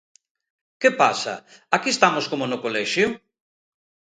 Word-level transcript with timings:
¿Que 0.81 0.89
pasa, 1.01 1.35
aquí 1.75 1.89
estamos 1.93 2.25
como 2.31 2.45
no 2.47 2.61
colexio? 2.65 3.07